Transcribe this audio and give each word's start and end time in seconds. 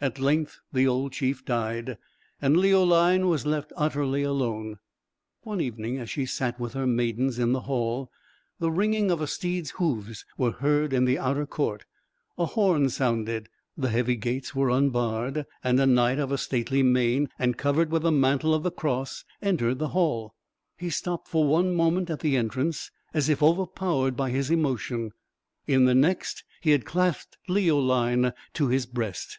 At 0.00 0.18
length 0.18 0.58
the 0.72 0.88
old 0.88 1.12
chief 1.12 1.44
died, 1.44 1.98
and 2.40 2.56
Leoline 2.56 3.26
was 3.28 3.44
left 3.44 3.74
utterly 3.76 4.22
alone. 4.22 4.78
One 5.42 5.60
evening 5.60 5.98
as 5.98 6.08
she 6.08 6.24
sat 6.24 6.58
with 6.58 6.72
her 6.72 6.86
maidens 6.86 7.38
in 7.38 7.52
the 7.52 7.60
hall, 7.68 8.10
the 8.58 8.70
ringing 8.70 9.10
of 9.10 9.20
a 9.20 9.26
steed's 9.26 9.72
hoofs 9.72 10.24
was 10.38 10.54
heard 10.60 10.94
in 10.94 11.04
the 11.04 11.18
outer 11.18 11.44
court; 11.44 11.84
a 12.38 12.46
horn 12.46 12.88
sounded, 12.88 13.50
the 13.76 13.90
heavy 13.90 14.16
gates 14.16 14.54
were 14.54 14.70
unbarred, 14.70 15.44
and 15.62 15.78
a 15.78 15.84
knight 15.84 16.18
of 16.18 16.32
a 16.32 16.38
stately 16.38 16.82
mien 16.82 17.28
and 17.38 17.58
covered 17.58 17.90
with 17.90 18.00
the 18.00 18.10
mantle 18.10 18.54
of 18.54 18.62
the 18.62 18.70
Cross 18.72 19.26
entered 19.42 19.78
the 19.78 19.88
hall; 19.88 20.34
he 20.78 20.88
stopped 20.88 21.28
for 21.28 21.46
one 21.46 21.74
moment 21.74 22.08
at 22.08 22.20
the 22.20 22.34
entrance, 22.38 22.90
as 23.12 23.28
if 23.28 23.42
overpowered 23.42 24.16
by 24.16 24.30
his 24.30 24.50
emotion; 24.50 25.10
in 25.66 25.84
the 25.84 25.94
next 25.94 26.44
he 26.62 26.70
had 26.70 26.86
clasped 26.86 27.36
Leoline 27.46 28.32
to 28.54 28.68
his 28.68 28.86
breast. 28.86 29.38